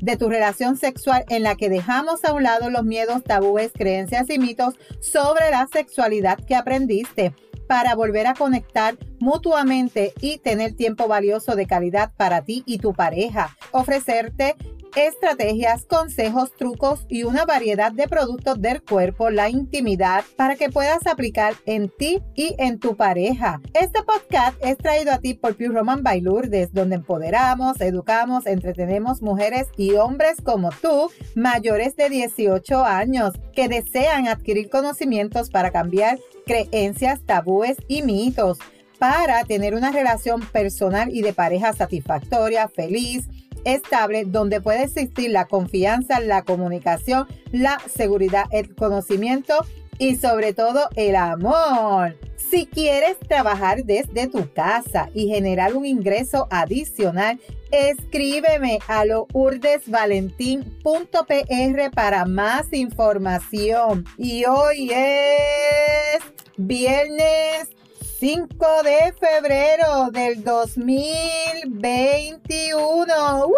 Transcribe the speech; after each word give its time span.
de 0.00 0.16
tu 0.16 0.28
relación 0.28 0.76
sexual 0.76 1.24
en 1.28 1.42
la 1.42 1.56
que 1.56 1.68
dejamos 1.68 2.24
a 2.24 2.32
un 2.32 2.42
lado 2.42 2.70
los 2.70 2.84
miedos, 2.84 3.24
tabúes, 3.24 3.72
creencias 3.74 4.30
y 4.30 4.38
mitos 4.38 4.74
sobre 5.00 5.50
la 5.50 5.68
sexualidad 5.72 6.38
que 6.44 6.54
aprendiste 6.54 7.34
para 7.66 7.94
volver 7.94 8.26
a 8.26 8.34
conectar 8.34 8.96
mutuamente 9.20 10.12
y 10.20 10.38
tener 10.38 10.74
tiempo 10.74 11.06
valioso 11.06 11.54
de 11.54 11.66
calidad 11.66 12.12
para 12.16 12.42
ti 12.42 12.62
y 12.66 12.78
tu 12.78 12.94
pareja. 12.94 13.56
Ofrecerte 13.72 14.56
estrategias, 15.06 15.84
consejos, 15.84 16.52
trucos 16.56 17.06
y 17.08 17.22
una 17.22 17.44
variedad 17.44 17.92
de 17.92 18.08
productos 18.08 18.60
del 18.60 18.82
cuerpo, 18.82 19.30
la 19.30 19.48
intimidad, 19.48 20.24
para 20.36 20.56
que 20.56 20.70
puedas 20.70 21.06
aplicar 21.06 21.54
en 21.66 21.88
ti 21.88 22.20
y 22.34 22.56
en 22.58 22.80
tu 22.80 22.96
pareja. 22.96 23.60
Este 23.74 24.02
podcast 24.02 24.58
es 24.60 24.76
traído 24.76 25.12
a 25.12 25.18
ti 25.18 25.34
por 25.34 25.54
Pure 25.54 25.68
Roman 25.68 26.02
by 26.02 26.20
Lourdes, 26.20 26.72
donde 26.72 26.96
empoderamos, 26.96 27.80
educamos, 27.80 28.46
entretenemos 28.46 29.22
mujeres 29.22 29.68
y 29.76 29.94
hombres 29.94 30.40
como 30.42 30.70
tú, 30.70 31.10
mayores 31.36 31.94
de 31.94 32.08
18 32.08 32.84
años, 32.84 33.34
que 33.54 33.68
desean 33.68 34.26
adquirir 34.26 34.68
conocimientos 34.68 35.50
para 35.50 35.70
cambiar 35.70 36.18
creencias, 36.44 37.20
tabúes 37.24 37.76
y 37.86 38.02
mitos 38.02 38.58
para 38.98 39.44
tener 39.44 39.76
una 39.76 39.92
relación 39.92 40.40
personal 40.40 41.14
y 41.14 41.22
de 41.22 41.32
pareja 41.32 41.72
satisfactoria, 41.72 42.66
feliz, 42.66 43.28
estable 43.68 44.24
donde 44.24 44.60
puede 44.60 44.84
existir 44.84 45.30
la 45.30 45.46
confianza, 45.46 46.20
la 46.20 46.42
comunicación, 46.42 47.26
la 47.52 47.78
seguridad, 47.86 48.46
el 48.50 48.74
conocimiento 48.74 49.64
y 49.98 50.16
sobre 50.16 50.54
todo 50.54 50.88
el 50.96 51.14
amor. 51.16 52.16
Si 52.36 52.66
quieres 52.66 53.18
trabajar 53.18 53.84
desde 53.84 54.28
tu 54.28 54.50
casa 54.52 55.10
y 55.12 55.28
generar 55.28 55.76
un 55.76 55.84
ingreso 55.84 56.46
adicional, 56.50 57.38
escríbeme 57.70 58.78
a 58.86 59.04
lourdesvalentín.pr 59.04 61.90
para 61.94 62.24
más 62.24 62.72
información. 62.72 64.06
Y 64.16 64.46
hoy 64.46 64.90
es 64.92 66.22
viernes 66.56 67.68
5 68.18 68.82
de 68.82 69.12
febrero 69.12 70.10
del 70.10 70.42
2021. 70.42 72.66
¡Uh, 72.66 73.46
uh, 73.46 73.48
uh, 73.48 73.54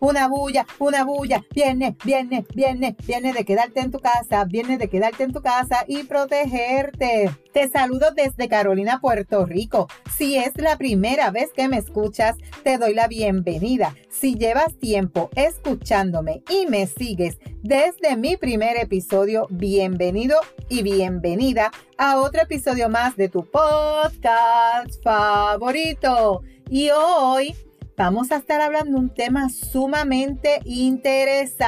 una 0.00 0.28
bulla, 0.28 0.66
una 0.78 1.04
bulla. 1.04 1.44
Viene, 1.54 1.96
viene, 2.04 2.46
viene, 2.54 2.96
viene 3.06 3.32
de 3.32 3.44
quedarte 3.44 3.80
en 3.80 3.90
tu 3.90 3.98
casa, 3.98 4.44
viene 4.44 4.78
de 4.78 4.88
quedarte 4.88 5.24
en 5.24 5.32
tu 5.32 5.42
casa 5.42 5.84
y 5.86 6.04
protegerte. 6.04 7.30
Te 7.52 7.68
saludo 7.68 8.10
desde 8.14 8.48
Carolina, 8.48 9.00
Puerto 9.00 9.46
Rico. 9.46 9.88
Si 10.16 10.36
es 10.36 10.52
la 10.56 10.76
primera 10.76 11.30
vez 11.30 11.50
que 11.54 11.68
me 11.68 11.78
escuchas, 11.78 12.36
te 12.62 12.78
doy 12.78 12.94
la 12.94 13.08
bienvenida. 13.08 13.94
Si 14.10 14.34
llevas 14.34 14.76
tiempo 14.78 15.30
escuchándome 15.34 16.42
y 16.50 16.66
me 16.66 16.86
sigues 16.86 17.38
desde 17.62 18.16
mi 18.16 18.36
primer 18.36 18.76
episodio, 18.76 19.46
bienvenido 19.50 20.36
y 20.68 20.82
bienvenida 20.82 21.70
a 21.98 22.18
otro 22.18 22.42
episodio 22.42 22.88
más 22.88 23.16
de 23.16 23.28
tu 23.28 23.44
podcast 23.44 25.02
favorito. 25.02 26.42
Y 26.68 26.90
hoy 26.90 27.54
vamos 27.96 28.30
a 28.30 28.36
estar 28.36 28.60
hablando 28.60 28.92
de 28.92 28.96
un 28.98 29.08
tema 29.10 29.48
sumamente 29.48 30.60
interesante 30.64 31.66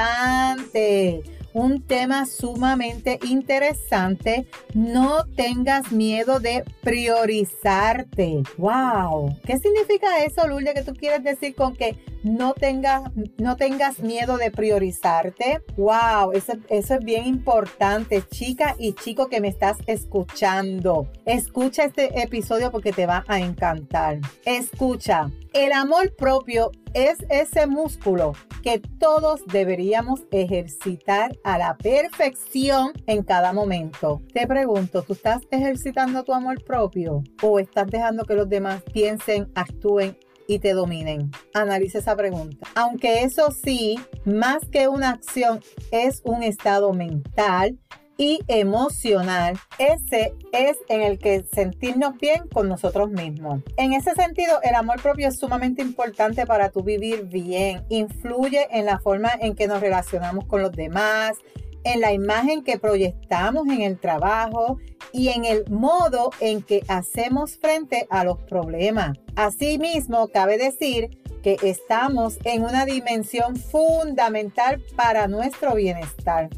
un 1.53 1.81
tema 1.81 2.25
sumamente 2.25 3.19
interesante. 3.27 4.47
No 4.73 5.25
tengas 5.35 5.91
miedo 5.91 6.39
de 6.39 6.63
priorizarte. 6.81 8.43
¡Wow! 8.57 9.35
¿Qué 9.45 9.57
significa 9.57 10.23
eso, 10.23 10.47
Lourdes, 10.47 10.73
que 10.73 10.83
tú 10.83 10.93
quieres 10.93 11.23
decir 11.23 11.55
con 11.55 11.75
que 11.75 11.95
no 12.23 12.53
tengas, 12.53 13.03
no 13.37 13.55
tengas 13.55 13.99
miedo 13.99 14.37
de 14.37 14.51
priorizarte? 14.51 15.61
¡Wow! 15.77 16.31
Eso, 16.33 16.53
eso 16.69 16.95
es 16.95 16.99
bien 17.03 17.25
importante, 17.25 18.23
chica 18.29 18.75
y 18.77 18.93
chico 18.93 19.27
que 19.27 19.41
me 19.41 19.47
estás 19.47 19.77
escuchando. 19.87 21.07
Escucha 21.25 21.83
este 21.83 22.21
episodio 22.21 22.71
porque 22.71 22.91
te 22.91 23.05
va 23.05 23.23
a 23.27 23.39
encantar. 23.39 24.19
Escucha. 24.45 25.29
El 25.53 25.71
amor 25.71 26.15
propio 26.15 26.71
es 26.93 27.17
ese 27.29 27.65
músculo 27.65 28.33
que 28.61 28.79
todos 28.99 29.41
deberíamos 29.47 30.21
ejercitar 30.31 31.37
a 31.43 31.57
la 31.57 31.75
perfección 31.77 32.93
en 33.07 33.23
cada 33.23 33.51
momento. 33.51 34.21
Te 34.31 34.45
pregunto, 34.45 35.01
¿tú 35.01 35.13
estás 35.13 35.41
ejercitando 35.49 36.23
tu 36.23 36.33
amor 36.33 36.63
propio 36.63 37.23
o 37.41 37.59
estás 37.59 37.87
dejando 37.87 38.25
que 38.25 38.35
los 38.35 38.47
demás 38.47 38.83
piensen, 38.93 39.51
actúen 39.55 40.17
y 40.49 40.57
te 40.57 40.73
dominen? 40.73 41.31
Analiza 41.53 41.99
esa 41.99 42.15
pregunta. 42.15 42.67
Aunque 42.73 43.21
eso 43.21 43.51
sí, 43.51 43.99
más 44.25 44.57
que 44.71 44.87
una 44.87 45.11
acción, 45.11 45.61
es 45.91 46.21
un 46.25 46.41
estado 46.41 46.91
mental 46.91 47.77
y 48.17 48.39
emocional, 48.47 49.57
ese 49.77 50.33
es 50.51 50.77
en 50.89 51.01
el 51.01 51.19
que 51.19 51.45
sentirnos 51.53 52.17
bien 52.17 52.49
con 52.51 52.67
nosotros 52.67 53.11
mismos. 53.11 53.61
En 53.77 53.93
ese 53.93 54.13
sentido, 54.15 54.59
el 54.63 54.75
amor 54.75 55.01
propio 55.01 55.29
es 55.29 55.39
sumamente 55.39 55.81
importante 55.83 56.45
para 56.45 56.69
tu 56.69 56.83
vivir 56.83 57.25
bien. 57.25 57.85
Influye 57.87 58.67
en 58.71 58.87
la 58.87 58.99
forma 58.99 59.29
en 59.39 59.55
que 59.55 59.67
nos 59.67 59.79
relacionamos 59.79 60.45
con 60.45 60.63
los 60.63 60.71
demás, 60.73 61.37
en 61.83 62.01
la 62.01 62.13
imagen 62.13 62.63
que 62.63 62.77
proyectamos 62.77 63.67
en 63.67 63.81
el 63.81 63.99
trabajo 63.99 64.77
y 65.11 65.29
en 65.29 65.45
el 65.45 65.69
modo 65.69 66.31
en 66.39 66.61
que 66.61 66.83
hacemos 66.87 67.57
frente 67.57 68.07
a 68.09 68.23
los 68.23 68.37
problemas. 68.43 69.17
Asimismo, 69.35 70.27
cabe 70.27 70.57
decir 70.57 71.09
que 71.41 71.57
estamos 71.63 72.37
en 72.43 72.63
una 72.63 72.85
dimensión 72.85 73.55
fundamental 73.55 74.83
para 74.95 75.27
nuestro 75.27 75.75
bienestar 75.75 76.49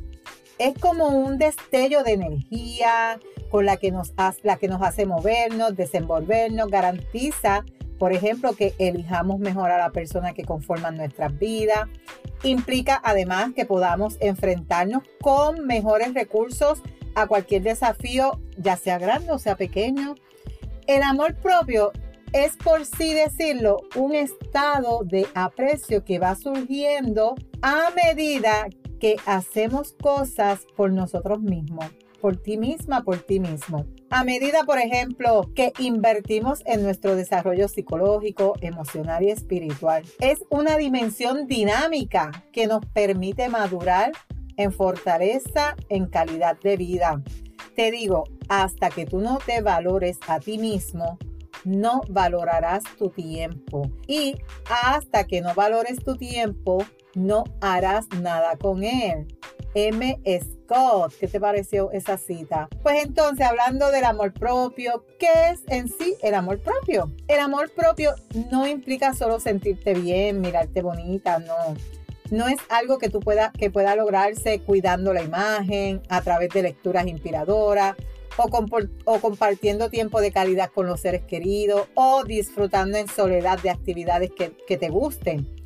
es 0.61 0.77
como 0.77 1.07
un 1.07 1.39
destello 1.39 2.03
de 2.03 2.13
energía 2.13 3.19
con 3.49 3.65
la 3.65 3.77
que 3.77 3.91
nos, 3.91 4.13
la 4.43 4.57
que 4.57 4.67
nos 4.67 4.81
hace 4.83 5.07
movernos, 5.07 5.75
desenvolvernos, 5.75 6.69
garantiza, 6.69 7.65
por 8.01 8.13
ejemplo, 8.13 8.53
que 8.53 8.73
elijamos 8.79 9.37
mejor 9.37 9.69
a 9.69 9.77
la 9.77 9.91
persona 9.91 10.33
que 10.33 10.43
conforma 10.43 10.89
nuestras 10.89 11.37
vidas. 11.37 11.87
Implica 12.41 12.99
además 13.03 13.51
que 13.55 13.63
podamos 13.63 14.17
enfrentarnos 14.21 15.03
con 15.21 15.67
mejores 15.67 16.15
recursos 16.15 16.81
a 17.13 17.27
cualquier 17.27 17.61
desafío, 17.61 18.41
ya 18.57 18.75
sea 18.75 18.97
grande 18.97 19.31
o 19.31 19.37
sea 19.37 19.55
pequeño. 19.55 20.15
El 20.87 21.03
amor 21.03 21.35
propio 21.35 21.91
es, 22.33 22.57
por 22.57 22.85
sí 22.85 23.13
decirlo, 23.13 23.81
un 23.95 24.15
estado 24.15 25.03
de 25.03 25.27
aprecio 25.35 26.03
que 26.03 26.17
va 26.17 26.33
surgiendo 26.33 27.35
a 27.61 27.91
medida 27.95 28.67
que 28.99 29.17
hacemos 29.27 29.93
cosas 30.01 30.65
por 30.75 30.91
nosotros 30.91 31.39
mismos, 31.39 31.85
por 32.19 32.35
ti 32.35 32.57
misma, 32.57 33.03
por 33.03 33.19
ti 33.19 33.39
mismo. 33.39 33.85
A 34.13 34.25
medida, 34.25 34.65
por 34.65 34.77
ejemplo, 34.77 35.49
que 35.55 35.71
invertimos 35.79 36.63
en 36.65 36.83
nuestro 36.83 37.15
desarrollo 37.15 37.69
psicológico, 37.69 38.55
emocional 38.59 39.23
y 39.23 39.31
espiritual, 39.31 40.03
es 40.19 40.43
una 40.49 40.75
dimensión 40.75 41.47
dinámica 41.47 42.43
que 42.51 42.67
nos 42.67 42.85
permite 42.87 43.47
madurar 43.47 44.11
en 44.57 44.73
fortaleza, 44.73 45.77
en 45.87 46.07
calidad 46.07 46.59
de 46.59 46.75
vida. 46.75 47.21
Te 47.77 47.89
digo, 47.89 48.25
hasta 48.49 48.89
que 48.89 49.05
tú 49.05 49.21
no 49.21 49.37
te 49.45 49.61
valores 49.61 50.19
a 50.27 50.41
ti 50.41 50.57
mismo, 50.57 51.17
no 51.63 52.01
valorarás 52.09 52.83
tu 52.97 53.11
tiempo. 53.11 53.89
Y 54.07 54.35
hasta 54.83 55.23
que 55.23 55.39
no 55.39 55.55
valores 55.55 56.03
tu 56.03 56.17
tiempo, 56.17 56.79
no 57.15 57.45
harás 57.61 58.09
nada 58.19 58.57
con 58.57 58.83
él. 58.83 59.25
M. 59.73 60.19
Scott, 60.25 61.13
¿qué 61.19 61.27
te 61.27 61.39
pareció 61.39 61.91
esa 61.91 62.17
cita? 62.17 62.67
Pues 62.83 63.03
entonces, 63.03 63.45
hablando 63.45 63.89
del 63.91 64.03
amor 64.03 64.33
propio, 64.33 65.05
¿qué 65.17 65.29
es 65.51 65.61
en 65.67 65.87
sí 65.87 66.15
el 66.21 66.35
amor 66.35 66.59
propio? 66.59 67.09
El 67.27 67.39
amor 67.39 67.71
propio 67.71 68.13
no 68.51 68.67
implica 68.67 69.13
solo 69.13 69.39
sentirte 69.39 69.93
bien, 69.93 70.41
mirarte 70.41 70.81
bonita, 70.81 71.39
no. 71.39 71.75
No 72.31 72.47
es 72.47 72.59
algo 72.69 72.97
que 72.97 73.09
tú 73.09 73.19
pueda, 73.19 73.51
que 73.51 73.69
pueda 73.69 73.95
lograrse 73.95 74.59
cuidando 74.59 75.13
la 75.13 75.21
imagen, 75.21 76.01
a 76.09 76.21
través 76.21 76.49
de 76.49 76.63
lecturas 76.63 77.07
inspiradoras, 77.07 77.95
o, 78.37 79.19
compartiendo 79.19 79.89
tiempo 79.89 80.21
de 80.21 80.31
calidad 80.31 80.71
con 80.73 80.87
los 80.87 81.01
seres 81.01 81.23
queridos, 81.23 81.87
o 81.93 82.23
disfrutando 82.23 82.97
en 82.97 83.07
soledad 83.07 83.59
de 83.61 83.69
actividades 83.69 84.31
que 84.31 84.77
te 84.77 84.89
gusten. 84.89 85.60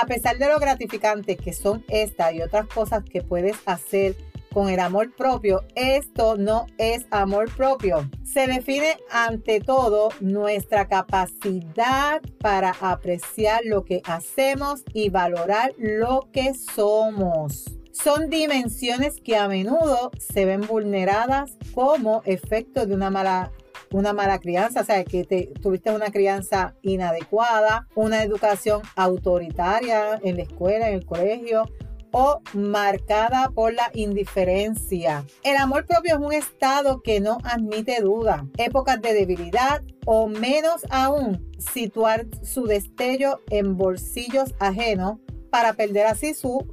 A 0.00 0.06
pesar 0.06 0.38
de 0.38 0.46
lo 0.46 0.60
gratificantes 0.60 1.36
que 1.38 1.52
son 1.52 1.84
estas 1.88 2.32
y 2.32 2.40
otras 2.40 2.68
cosas 2.68 3.02
que 3.02 3.20
puedes 3.20 3.56
hacer 3.66 4.14
con 4.52 4.68
el 4.68 4.78
amor 4.78 5.12
propio, 5.16 5.64
esto 5.74 6.36
no 6.36 6.66
es 6.78 7.08
amor 7.10 7.52
propio. 7.56 8.08
Se 8.22 8.46
define 8.46 8.96
ante 9.10 9.58
todo 9.58 10.10
nuestra 10.20 10.86
capacidad 10.86 12.22
para 12.38 12.76
apreciar 12.80 13.62
lo 13.64 13.84
que 13.84 14.00
hacemos 14.04 14.84
y 14.94 15.10
valorar 15.10 15.74
lo 15.78 16.28
que 16.32 16.54
somos. 16.54 17.64
Son 17.90 18.30
dimensiones 18.30 19.20
que 19.20 19.36
a 19.36 19.48
menudo 19.48 20.12
se 20.20 20.44
ven 20.44 20.60
vulneradas 20.60 21.58
como 21.74 22.22
efecto 22.24 22.86
de 22.86 22.94
una 22.94 23.10
mala 23.10 23.50
una 23.92 24.12
mala 24.12 24.38
crianza, 24.38 24.80
o 24.80 24.84
sea, 24.84 25.04
que 25.04 25.24
te, 25.24 25.52
tuviste 25.60 25.90
una 25.90 26.10
crianza 26.10 26.74
inadecuada, 26.82 27.86
una 27.94 28.22
educación 28.22 28.82
autoritaria 28.96 30.20
en 30.22 30.36
la 30.36 30.42
escuela, 30.42 30.88
en 30.88 30.94
el 30.94 31.06
colegio, 31.06 31.64
o 32.10 32.40
marcada 32.54 33.50
por 33.50 33.74
la 33.74 33.90
indiferencia. 33.94 35.24
El 35.42 35.56
amor 35.56 35.86
propio 35.86 36.14
es 36.14 36.20
un 36.20 36.32
estado 36.32 37.02
que 37.02 37.20
no 37.20 37.38
admite 37.44 38.00
duda, 38.00 38.46
épocas 38.56 39.00
de 39.00 39.14
debilidad 39.14 39.82
o 40.06 40.26
menos 40.26 40.86
aún 40.90 41.52
situar 41.58 42.26
su 42.42 42.64
destello 42.64 43.40
en 43.50 43.76
bolsillos 43.76 44.54
ajenos 44.58 45.18
para 45.50 45.72
perder 45.74 46.06
así 46.06 46.34
su 46.34 46.66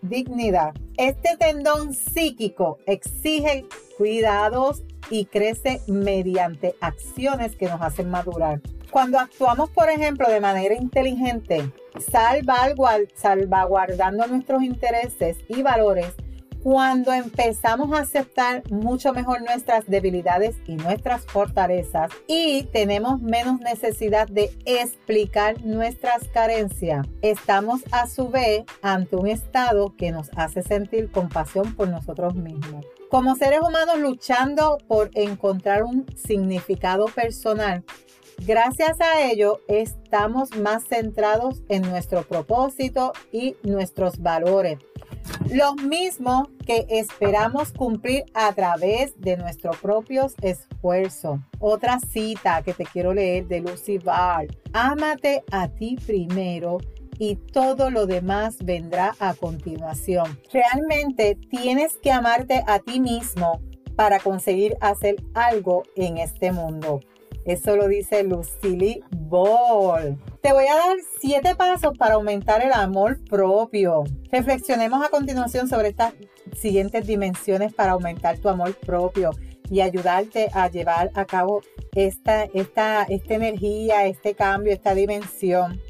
dignidad. 0.00 0.74
Este 0.96 1.36
tendón 1.36 1.94
psíquico 1.94 2.78
exige 2.86 3.66
cuidados 3.96 4.82
y 5.10 5.26
crece 5.26 5.80
mediante 5.86 6.74
acciones 6.80 7.56
que 7.56 7.66
nos 7.66 7.80
hacen 7.80 8.10
madurar. 8.10 8.60
Cuando 8.90 9.18
actuamos, 9.18 9.70
por 9.70 9.88
ejemplo, 9.88 10.28
de 10.28 10.40
manera 10.40 10.74
inteligente, 10.74 11.70
salvaguardando 13.14 14.26
nuestros 14.26 14.62
intereses 14.62 15.38
y 15.48 15.62
valores, 15.62 16.12
cuando 16.62 17.12
empezamos 17.12 17.92
a 17.92 18.02
aceptar 18.02 18.62
mucho 18.70 19.12
mejor 19.12 19.42
nuestras 19.42 19.86
debilidades 19.88 20.56
y 20.66 20.76
nuestras 20.76 21.24
fortalezas 21.24 22.10
y 22.28 22.64
tenemos 22.72 23.20
menos 23.20 23.60
necesidad 23.60 24.28
de 24.28 24.50
explicar 24.64 25.64
nuestras 25.64 26.28
carencias, 26.28 27.06
estamos 27.20 27.82
a 27.90 28.06
su 28.06 28.28
vez 28.28 28.64
ante 28.80 29.16
un 29.16 29.26
estado 29.26 29.96
que 29.96 30.12
nos 30.12 30.30
hace 30.36 30.62
sentir 30.62 31.10
compasión 31.10 31.74
por 31.74 31.88
nosotros 31.88 32.34
mismos. 32.36 32.86
Como 33.10 33.34
seres 33.34 33.60
humanos 33.60 33.98
luchando 33.98 34.78
por 34.86 35.10
encontrar 35.14 35.82
un 35.82 36.06
significado 36.16 37.06
personal, 37.06 37.84
Gracias 38.44 39.00
a 39.00 39.22
ello, 39.30 39.60
estamos 39.68 40.56
más 40.56 40.84
centrados 40.88 41.62
en 41.68 41.82
nuestro 41.82 42.22
propósito 42.22 43.12
y 43.30 43.54
nuestros 43.62 44.18
valores. 44.20 44.78
Los 45.50 45.76
mismos 45.76 46.48
que 46.66 46.86
esperamos 46.88 47.72
cumplir 47.72 48.24
a 48.34 48.52
través 48.52 49.20
de 49.20 49.36
nuestros 49.36 49.76
propios 49.78 50.34
esfuerzos. 50.40 51.40
Otra 51.58 51.98
cita 52.00 52.62
que 52.62 52.72
te 52.72 52.84
quiero 52.84 53.12
leer 53.12 53.46
de 53.48 53.60
Lucy 53.60 53.98
Ball. 53.98 54.48
Ámate 54.72 55.44
a 55.50 55.68
ti 55.68 55.96
primero 56.06 56.78
y 57.18 57.36
todo 57.36 57.90
lo 57.90 58.06
demás 58.06 58.56
vendrá 58.64 59.14
a 59.18 59.34
continuación. 59.34 60.38
Realmente 60.52 61.38
tienes 61.50 61.96
que 61.98 62.10
amarte 62.10 62.64
a 62.66 62.78
ti 62.78 63.00
mismo 63.00 63.60
para 63.96 64.18
conseguir 64.18 64.76
hacer 64.80 65.16
algo 65.34 65.82
en 65.96 66.18
este 66.18 66.52
mundo. 66.52 67.00
Eso 67.44 67.76
lo 67.76 67.88
dice 67.88 68.22
Lucille 68.22 69.02
Ball. 69.10 70.18
Te 70.42 70.52
voy 70.52 70.64
a 70.66 70.74
dar 70.74 70.96
siete 71.20 71.54
pasos 71.54 71.96
para 71.96 72.14
aumentar 72.14 72.66
el 72.66 72.72
amor 72.72 73.22
propio. 73.30 74.02
Reflexionemos 74.32 75.00
a 75.04 75.08
continuación 75.08 75.68
sobre 75.68 75.90
estas 75.90 76.14
siguientes 76.58 77.06
dimensiones 77.06 77.72
para 77.72 77.92
aumentar 77.92 78.38
tu 78.38 78.48
amor 78.48 78.74
propio 78.74 79.30
y 79.70 79.82
ayudarte 79.82 80.48
a 80.52 80.68
llevar 80.68 81.12
a 81.14 81.26
cabo 81.26 81.62
esta, 81.94 82.42
esta, 82.54 83.04
esta 83.04 83.34
energía, 83.34 84.06
este 84.06 84.34
cambio, 84.34 84.72
esta 84.72 84.96
dimensión. 84.96 85.80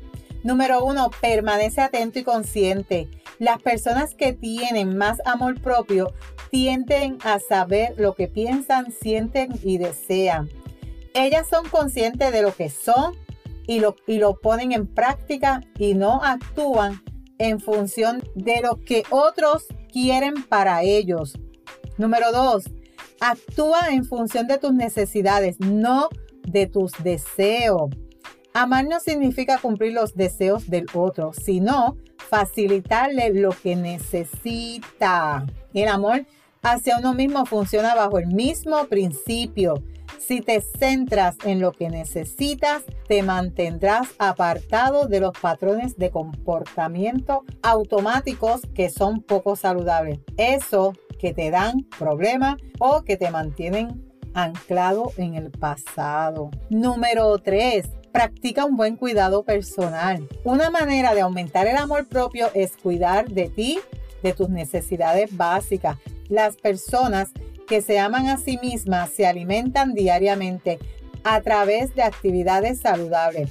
Número 0.45 0.85
uno, 0.85 1.11
permanece 1.23 1.81
atento 1.81 2.19
y 2.19 2.23
consciente. 2.23 3.09
Las 3.39 3.63
personas 3.63 4.15
que 4.15 4.35
tienen 4.35 4.99
más 4.99 5.23
amor 5.25 5.63
propio 5.63 6.13
tienden 6.51 7.17
a 7.25 7.39
saber 7.39 7.95
lo 7.97 8.15
que 8.15 8.29
piensan, 8.29 8.93
sienten 8.93 9.59
y 9.63 9.79
desean 9.79 10.51
ellas 11.15 11.47
son 11.49 11.69
conscientes 11.69 12.33
de 12.33 12.43
lo 12.43 12.55
que 12.55 12.71
son 12.71 13.15
y 13.67 13.81
lo, 13.81 13.97
y 14.07 14.19
lo 14.19 14.39
ponen 14.41 14.73
en 14.73 14.87
práctica 14.87 15.63
y 15.79 15.95
no 15.95 16.23
actúan 16.23 17.03
en 17.39 17.61
función 17.61 18.23
de 18.35 18.61
lo 18.63 18.81
que 18.81 19.03
otros 19.11 19.67
quieren 19.93 20.35
para 20.49 20.83
ellos. 20.83 21.39
Número 21.99 22.33
dos, 22.33 22.65
actúa 23.21 23.89
en 23.91 24.05
función 24.05 24.47
de 24.47 24.59
tus 24.59 24.73
necesidades, 24.73 25.59
no 25.61 26.09
de 26.47 26.67
tus 26.67 26.93
deseos. 27.03 27.91
Amar 28.55 28.87
no 28.87 29.01
significa 29.01 29.59
cumplir 29.59 29.95
los 29.95 30.15
deseos 30.15 30.69
del 30.69 30.87
otro, 30.95 31.33
sino 31.33 31.97
facilitarle 32.29 33.33
lo 33.33 33.51
que 33.51 33.77
necesita. 33.77 35.47
El 35.73 35.89
amor 35.89 36.27
hacia 36.63 36.99
uno 36.99 37.15
mismo 37.15 37.47
funciona 37.47 37.95
bajo 37.95 38.19
el 38.19 38.27
mismo 38.27 38.85
principio. 38.87 39.83
Si 40.19 40.41
te 40.41 40.61
centras 40.61 41.37
en 41.45 41.61
lo 41.61 41.73
que 41.73 41.89
necesitas, 41.89 42.83
te 43.09 43.23
mantendrás 43.23 44.09
apartado 44.19 45.07
de 45.07 45.21
los 45.21 45.33
patrones 45.39 45.97
de 45.97 46.11
comportamiento 46.11 47.45
automáticos 47.63 48.63
que 48.75 48.89
son 48.89 49.23
poco 49.23 49.57
saludables. 49.57 50.21
Eso 50.37 50.95
que 51.19 51.33
te 51.33 51.51
dan 51.51 51.87
problemas 51.99 52.57
o 52.79 53.03
que 53.03 53.17
te 53.17 53.31
mantienen 53.31 54.13
anclado 54.35 55.13
en 55.17 55.35
el 55.35 55.51
pasado. 55.51 56.51
Número 56.71 57.39
3. 57.39 57.89
Practica 58.13 58.65
un 58.65 58.77
buen 58.77 58.97
cuidado 58.97 59.43
personal. 59.45 60.29
Una 60.45 60.71
manera 60.71 61.15
de 61.15 61.23
aumentar 61.23 61.67
el 61.67 61.77
amor 61.77 62.07
propio 62.09 62.49
es 62.55 62.77
cuidar 62.77 63.29
de 63.29 63.49
ti, 63.49 63.79
de 64.23 64.33
tus 64.33 64.49
necesidades 64.49 65.37
básicas. 65.37 65.97
Las 66.29 66.57
personas 66.57 67.31
que 67.73 67.81
se 67.81 67.99
aman 67.99 68.29
a 68.29 68.37
sí 68.37 68.59
mismas 68.61 69.09
se 69.09 69.27
alimentan 69.27 69.95
diariamente 69.95 70.79
a 71.25 71.41
través 71.41 71.95
de 71.95 72.03
actividades 72.03 72.81
saludables, 72.81 73.51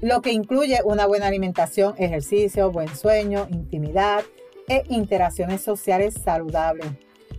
lo 0.00 0.22
que 0.22 0.32
incluye 0.32 0.80
una 0.84 1.06
buena 1.06 1.28
alimentación, 1.28 1.94
ejercicio, 1.96 2.72
buen 2.72 2.88
sueño, 2.88 3.46
intimidad 3.48 4.24
e 4.66 4.82
interacciones 4.88 5.60
sociales 5.60 6.14
saludables. 6.14 6.88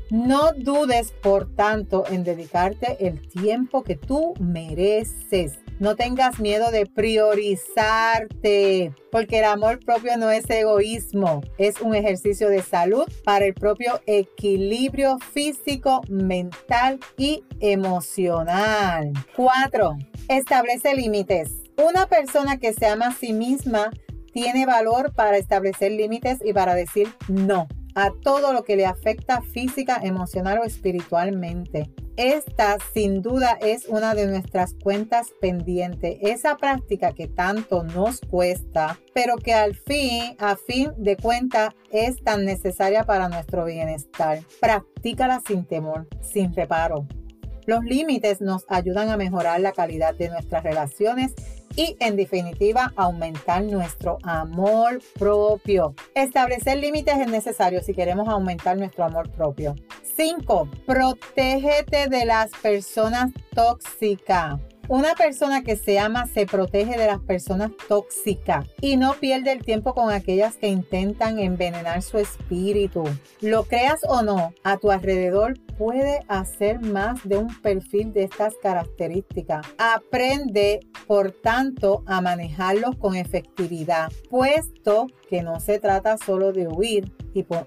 No 0.10 0.54
dudes, 0.54 1.12
por 1.12 1.53
tanto, 1.53 2.06
en 2.10 2.24
dedicarte 2.24 3.06
el 3.06 3.27
tiempo 3.27 3.84
que 3.84 3.98
tú 3.98 4.34
mereces. 4.39 5.60
No 5.82 5.96
tengas 5.96 6.40
miedo 6.40 6.70
de 6.70 6.86
priorizarte, 6.86 8.94
porque 9.12 9.40
el 9.40 9.46
amor 9.46 9.80
propio 9.84 10.16
no 10.16 10.30
es 10.30 10.48
egoísmo, 10.48 11.42
es 11.58 11.82
un 11.82 11.96
ejercicio 11.96 12.50
de 12.50 12.62
salud 12.62 13.06
para 13.24 13.46
el 13.46 13.56
propio 13.56 14.00
equilibrio 14.06 15.18
físico, 15.34 16.02
mental 16.08 17.00
y 17.18 17.44
emocional. 17.62 19.12
4. 19.36 19.98
Establece 20.28 20.94
límites. 20.94 21.50
Una 21.84 22.06
persona 22.06 22.60
que 22.60 22.74
se 22.74 22.86
ama 22.86 23.08
a 23.08 23.16
sí 23.16 23.34
misma 23.34 23.90
tiene 24.34 24.68
valor 24.68 25.16
para 25.16 25.38
establecer 25.38 25.94
límites 25.94 26.42
y 26.46 26.54
para 26.54 26.76
decir 26.76 27.08
no 27.28 27.68
a 27.96 28.12
todo 28.22 28.54
lo 28.54 28.64
que 28.64 28.76
le 28.76 28.86
afecta 28.86 29.42
física, 29.42 30.00
emocional 30.04 30.60
o 30.60 30.64
espiritualmente. 30.64 31.90
Esta 32.24 32.78
sin 32.94 33.24
duda 33.24 33.58
es 33.62 33.88
una 33.88 34.13
de 34.13 34.28
nuestras 34.28 34.75
cuentas 34.75 35.34
pendientes, 35.42 36.20
esa 36.22 36.56
práctica 36.56 37.13
que 37.13 37.28
tanto 37.28 37.82
nos 37.82 38.22
cuesta, 38.22 39.00
pero 39.12 39.38
que 39.38 39.56
al 39.56 39.74
fin, 39.74 40.36
a 40.38 40.56
fin 40.56 40.92
de 40.98 41.18
cuentas, 41.18 41.74
es 41.92 42.24
tan 42.24 42.46
necesaria 42.46 43.06
para 43.06 43.28
nuestro 43.28 43.66
bienestar. 43.66 44.42
Practícala 44.60 45.42
sin 45.48 45.66
temor, 45.66 46.08
sin 46.22 46.54
reparo. 46.54 47.08
Los 47.66 47.84
límites 47.86 48.40
nos 48.40 48.66
ayudan 48.70 49.10
a 49.10 49.18
mejorar 49.18 49.60
la 49.60 49.72
calidad 49.72 50.13
de 50.13 50.30
nuestras 50.30 50.62
relaciones 50.62 51.34
y 51.75 51.98
en 52.00 52.18
definitiva 52.18 52.94
aumentar 52.98 53.63
nuestro 53.63 54.20
amor 54.22 55.00
propio. 55.18 55.96
Establecer 56.13 56.78
límites 56.78 57.18
es 57.18 57.32
necesario 57.32 57.82
si 57.82 57.96
queremos 57.96 58.28
aumentar 58.28 58.78
nuestro 58.78 59.06
amor 59.06 59.32
propio. 59.32 59.74
5. 60.22 60.70
Protégete 60.86 62.08
de 62.08 62.25
las 62.25 62.51
personas 62.62 63.32
tóxicas. 63.56 64.60
Una 64.88 65.16
persona 65.16 65.63
que 65.63 65.75
se 65.75 65.98
ama 65.98 66.28
se 66.28 66.46
protege 66.46 66.96
de 66.96 67.08
las 67.08 67.22
personas 67.22 67.72
tóxicas 67.88 68.68
y 68.82 68.98
no 68.98 69.16
pierde 69.16 69.51
el 69.51 69.63
tiempo 69.63 69.96
con 69.96 70.12
aquellas 70.12 70.58
que 70.58 70.68
intentan 70.68 71.40
envenenar 71.40 72.04
su 72.04 72.20
espíritu. 72.20 73.04
Lo 73.40 73.63
creas 73.63 74.01
o 74.08 74.22
no, 74.22 74.54
a 74.63 74.78
tu 74.78 74.92
alrededor 74.92 75.58
puede 75.75 76.20
hacer 76.28 76.82
más 76.82 77.28
de 77.28 77.38
un 77.38 77.60
perfil 77.62 78.13
de 78.13 78.25
estas 78.25 78.54
características. 78.62 79.66
Aprende, 79.80 80.82
por 81.08 81.32
tanto, 81.32 82.04
a 82.06 82.22
manejarlos 82.22 82.96
con 82.98 83.16
efectividad, 83.16 84.12
puesto 84.30 85.08
que 85.30 85.42
no 85.42 85.60
se 85.60 85.80
trata 85.80 86.18
solo 86.18 86.51
de 86.51 86.68
huir, 86.68 87.12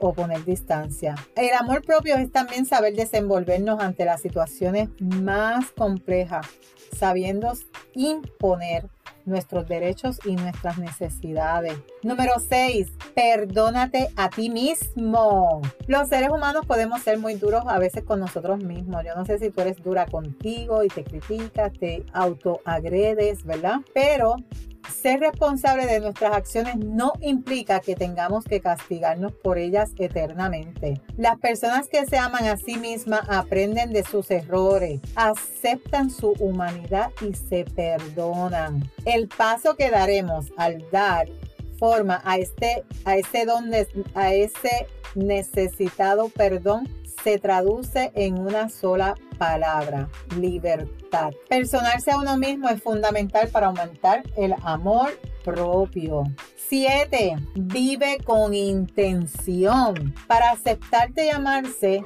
o 0.00 0.12
poner 0.12 0.44
distancia. 0.44 1.14
El 1.36 1.54
amor 1.54 1.82
propio 1.82 2.16
es 2.16 2.30
también 2.30 2.66
saber 2.66 2.94
desenvolvernos 2.94 3.80
ante 3.80 4.04
las 4.04 4.20
situaciones 4.20 4.88
más 5.00 5.70
complejas, 5.70 6.46
sabiendo 6.96 7.52
imponer 7.94 8.88
nuestros 9.24 9.66
derechos 9.66 10.18
y 10.24 10.36
nuestras 10.36 10.78
necesidades. 10.78 11.78
Número 12.02 12.32
6. 12.38 12.88
Perdónate 13.14 14.08
a 14.16 14.28
ti 14.28 14.50
mismo. 14.50 15.62
Los 15.86 16.08
seres 16.08 16.30
humanos 16.30 16.66
podemos 16.66 17.02
ser 17.02 17.18
muy 17.18 17.34
duros 17.34 17.64
a 17.66 17.78
veces 17.78 18.04
con 18.04 18.20
nosotros 18.20 18.62
mismos. 18.62 19.04
Yo 19.04 19.14
no 19.14 19.24
sé 19.24 19.38
si 19.38 19.50
tú 19.50 19.62
eres 19.62 19.82
dura 19.82 20.06
contigo 20.06 20.84
y 20.84 20.88
te 20.88 21.04
criticas, 21.04 21.72
te 21.72 22.04
autoagredes, 22.12 23.44
¿verdad? 23.44 23.80
Pero 23.94 24.36
ser 24.90 25.20
responsable 25.20 25.86
de 25.86 26.00
nuestras 26.00 26.34
acciones 26.34 26.76
no 26.76 27.12
implica 27.20 27.80
que 27.80 27.94
tengamos 27.94 28.44
que 28.44 28.60
castigarnos 28.60 29.32
por 29.32 29.58
ellas 29.58 29.90
eternamente. 29.98 31.00
Las 31.16 31.38
personas 31.38 31.88
que 31.88 32.06
se 32.06 32.18
aman 32.18 32.46
a 32.46 32.56
sí 32.56 32.76
mismas 32.76 33.22
aprenden 33.28 33.92
de 33.92 34.04
sus 34.04 34.30
errores, 34.30 35.00
aceptan 35.14 36.10
su 36.10 36.32
humanidad 36.38 37.10
y 37.20 37.34
se 37.34 37.64
perdonan. 37.64 38.90
El 39.04 39.28
paso 39.28 39.76
que 39.76 39.90
daremos 39.90 40.52
al 40.56 40.84
dar 40.90 41.28
forma 41.78 42.22
a 42.24 42.38
este, 42.38 42.84
a 43.04 43.16
ese 43.16 43.44
don, 43.44 43.70
a 44.14 44.32
ese 44.32 44.86
necesitado 45.14 46.28
perdón 46.28 46.88
se 47.24 47.38
traduce 47.38 48.12
en 48.14 48.38
una 48.38 48.68
sola 48.68 49.14
palabra, 49.38 50.10
libertad. 50.38 51.32
Personarse 51.48 52.10
a 52.10 52.18
uno 52.18 52.36
mismo 52.36 52.68
es 52.68 52.82
fundamental 52.82 53.48
para 53.48 53.68
aumentar 53.68 54.22
el 54.36 54.54
amor 54.62 55.18
propio. 55.42 56.24
7. 56.68 57.36
Vive 57.54 58.18
con 58.24 58.52
intención. 58.52 60.14
Para 60.26 60.50
aceptarte 60.50 61.26
y 61.26 61.30
amarse, 61.30 62.04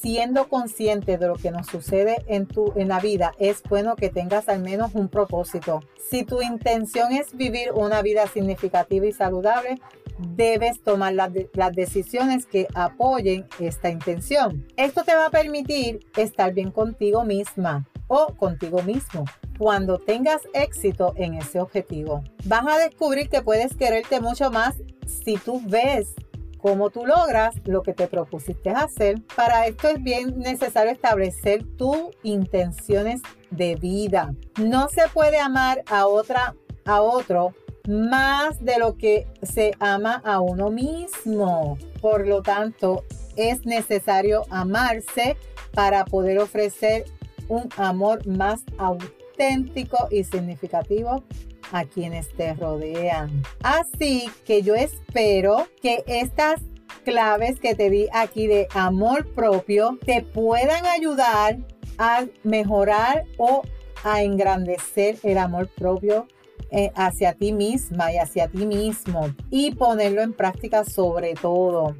siendo 0.00 0.48
consciente 0.48 1.18
de 1.18 1.26
lo 1.26 1.34
que 1.34 1.50
nos 1.50 1.66
sucede 1.66 2.24
en, 2.26 2.46
tu, 2.46 2.72
en 2.76 2.88
la 2.88 3.00
vida, 3.00 3.32
es 3.38 3.62
bueno 3.62 3.96
que 3.96 4.10
tengas 4.10 4.48
al 4.48 4.60
menos 4.60 4.94
un 4.94 5.08
propósito. 5.08 5.80
Si 6.10 6.24
tu 6.24 6.42
intención 6.42 7.12
es 7.12 7.34
vivir 7.36 7.72
una 7.72 8.02
vida 8.02 8.26
significativa 8.26 9.06
y 9.06 9.12
saludable, 9.12 9.80
debes 10.18 10.82
tomar 10.82 11.14
las, 11.14 11.32
decisiones 11.74 12.46
que 12.46 12.68
apoyen 12.74 13.46
esta 13.58 13.90
intención. 13.90 14.66
Esto 14.76 15.04
te 15.04 15.14
va 15.14 15.26
a 15.26 15.30
permitir 15.30 16.00
estar 16.16 16.52
bien 16.52 16.70
contigo 16.70 17.24
misma 17.24 17.86
o 18.06 18.34
contigo 18.34 18.82
mismo 18.82 19.24
cuando 19.58 19.98
tengas 19.98 20.42
éxito 20.52 21.14
en 21.16 21.34
ese 21.34 21.60
objetivo. 21.60 22.22
Vas 22.44 22.66
a 22.66 22.78
descubrir 22.78 23.28
que 23.28 23.42
puedes 23.42 23.74
quererte 23.76 24.20
mucho 24.20 24.50
más 24.50 24.74
si 25.06 25.36
tú 25.36 25.60
ves 25.64 26.14
cómo 26.64 26.88
tú 26.88 27.04
logras 27.04 27.54
lo 27.66 27.82
que 27.82 27.92
te 27.92 28.06
propusiste 28.06 28.70
hacer. 28.70 29.20
Para 29.36 29.66
esto 29.66 29.86
es 29.86 30.02
bien 30.02 30.38
necesario 30.38 30.92
establecer 30.92 31.62
tus 31.76 32.08
intenciones 32.22 33.20
de 33.50 33.76
vida. 33.76 34.34
No 34.58 34.88
se 34.88 35.02
puede 35.12 35.38
amar 35.38 35.82
a 35.90 36.06
otra 36.06 36.54
a 36.86 37.02
otro 37.02 37.52
más 37.86 38.64
de 38.64 38.78
lo 38.78 38.96
que 38.96 39.26
se 39.42 39.74
ama 39.78 40.22
a 40.24 40.40
uno 40.40 40.70
mismo. 40.70 41.76
Por 42.00 42.26
lo 42.26 42.40
tanto, 42.40 43.04
es 43.36 43.66
necesario 43.66 44.44
amarse 44.48 45.36
para 45.74 46.06
poder 46.06 46.38
ofrecer 46.38 47.04
un 47.48 47.68
amor 47.76 48.26
más 48.26 48.62
auténtico 48.78 50.08
y 50.10 50.24
significativo 50.24 51.24
a 51.72 51.84
quienes 51.84 52.32
te 52.34 52.54
rodean. 52.54 53.42
Así 53.62 54.28
que 54.44 54.62
yo 54.62 54.74
espero 54.74 55.68
que 55.80 56.04
estas 56.06 56.60
claves 57.04 57.60
que 57.60 57.74
te 57.74 57.90
di 57.90 58.08
aquí 58.12 58.46
de 58.46 58.68
amor 58.74 59.32
propio 59.34 59.98
te 60.04 60.22
puedan 60.22 60.86
ayudar 60.86 61.58
a 61.98 62.24
mejorar 62.42 63.24
o 63.38 63.62
a 64.02 64.22
engrandecer 64.22 65.16
el 65.22 65.38
amor 65.38 65.68
propio 65.68 66.26
eh, 66.70 66.90
hacia 66.94 67.34
ti 67.34 67.52
misma 67.52 68.12
y 68.12 68.18
hacia 68.18 68.48
ti 68.48 68.66
mismo 68.66 69.30
y 69.50 69.74
ponerlo 69.74 70.22
en 70.22 70.32
práctica 70.32 70.84
sobre 70.84 71.34
todo. 71.34 71.96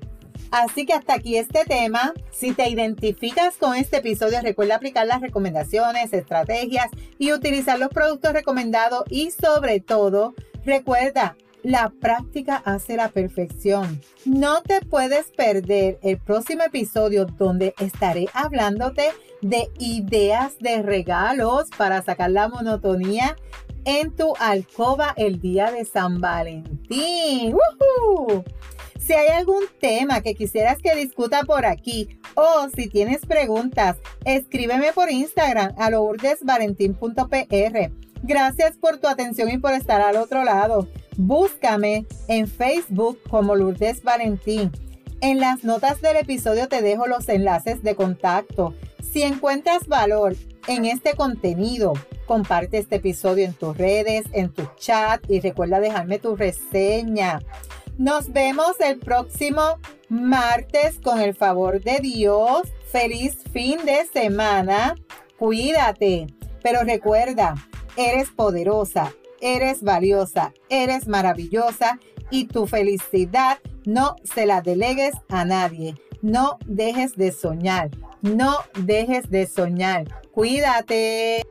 Así 0.51 0.87
que 0.87 0.93
hasta 0.93 1.15
aquí 1.15 1.37
este 1.37 1.65
tema. 1.65 2.13
Si 2.31 2.53
te 2.53 2.69
identificas 2.69 3.57
con 3.57 3.75
este 3.75 3.99
episodio, 3.99 4.41
recuerda 4.43 4.77
aplicar 4.77 5.07
las 5.07 5.21
recomendaciones, 5.21 6.13
estrategias 6.13 6.89
y 7.19 7.33
utilizar 7.33 7.79
los 7.79 7.89
productos 7.89 8.33
recomendados 8.33 9.05
y 9.11 9.31
sobre 9.31 9.81
todo, 9.81 10.35
recuerda, 10.65 11.37
la 11.65 11.89
práctica 11.89 12.57
hace 12.65 12.97
la 12.97 13.09
perfección. 13.09 14.01
No 14.27 14.63
te 14.63 14.83
puedes 14.83 15.33
perder 15.33 15.99
el 16.03 16.19
próximo 16.19 16.63
episodio 16.63 17.25
donde 17.25 17.75
estaré 17.79 18.29
hablándote 18.35 19.09
de 19.41 19.71
ideas 19.79 20.59
de 20.59 20.83
regalos 20.83 21.71
para 21.77 22.03
sacar 22.03 22.31
la 22.31 22.49
monotonía 22.49 23.37
en 23.85 24.15
tu 24.15 24.35
alcoba 24.39 25.15
el 25.17 25.41
día 25.41 25.71
de 25.71 25.85
San 25.85 26.21
Valentín. 26.21 27.57
Si 29.07 29.13
hay 29.13 29.29
algún 29.29 29.65
tema 29.81 30.23
que 30.23 30.35
quisieras 30.35 30.81
que 30.81 30.97
discuta 30.97 31.43
por 31.43 31.67
aquí 31.67 32.19
o 32.35 32.71
si 32.75 32.89
tienes 32.89 33.27
preguntas, 33.27 33.99
escríbeme 34.25 34.95
por 34.95 35.11
Instagram 35.11 35.75
a 35.77 35.91
lourdesvalentín.pr. 35.91 37.91
Gracias 38.23 38.79
por 38.79 38.97
tu 38.97 39.07
atención 39.07 39.51
y 39.51 39.59
por 39.59 39.75
estar 39.75 40.01
al 40.01 40.17
otro 40.17 40.43
lado. 40.43 40.89
Búscame 41.19 42.07
en 42.29 42.49
Facebook 42.49 43.21
como 43.29 43.57
Lourdes 43.57 44.03
Valentín. 44.03 44.73
En 45.21 45.39
las 45.39 45.65
notas 45.65 46.01
del 46.01 46.17
episodio 46.17 46.67
te 46.69 46.81
dejo 46.81 47.07
los 47.07 47.29
enlaces 47.29 47.83
de 47.83 47.95
contacto. 47.95 48.73
Si 49.13 49.23
encuentras 49.23 49.87
valor 49.87 50.35
en 50.67 50.87
este 50.87 51.15
contenido, 51.15 51.93
comparte 52.25 52.79
este 52.79 52.97
episodio 52.97 53.45
en 53.45 53.53
tus 53.53 53.77
redes, 53.77 54.25
en 54.33 54.51
tu 54.51 54.67
chat 54.79 55.21
y 55.29 55.41
recuerda 55.41 55.81
dejarme 55.81 56.19
tu 56.19 56.37
reseña. 56.37 57.41
Nos 57.99 58.33
vemos 58.33 58.81
el 58.81 58.99
próximo 58.99 59.79
martes 60.09 60.99
con 61.01 61.21
el 61.21 61.35
favor 61.35 61.81
de 61.81 61.99
Dios. 62.01 62.63
Feliz 62.91 63.39
fin 63.53 63.79
de 63.85 64.05
semana. 64.13 64.97
Cuídate. 65.39 66.27
Pero 66.63 66.83
recuerda, 66.83 67.55
eres 67.97 68.31
poderosa, 68.31 69.13
eres 69.41 69.83
valiosa, 69.83 70.53
eres 70.71 71.07
maravillosa 71.07 72.01
y 72.31 72.47
tu 72.47 72.67
felicidad 72.67 73.59
no 73.85 74.17
se 74.25 74.47
la 74.47 74.61
delegues 74.61 75.15
a 75.29 75.45
nadie. 75.45 75.95
No 76.21 76.59
dejes 76.67 77.17
de 77.17 77.31
soñar. 77.31 77.91
No 78.23 78.57
dejes 78.75 79.31
de 79.31 79.47
soñar. 79.47 80.07
Cuídate. 80.33 81.45